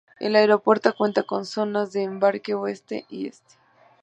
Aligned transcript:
El 0.19 0.35
aeropuerto 0.35 0.95
cuenta 0.97 1.21
con 1.21 1.45
zonas 1.45 1.93
de 1.93 2.01
embarque 2.01 2.55
Oeste 2.55 3.05
y 3.07 3.27
Este. 3.27 3.53